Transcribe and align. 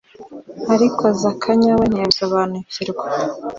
ariko 0.73 1.03
Zakanya 1.21 1.71
we 1.79 1.85
ntiyabisobanukirwa. 1.89 3.05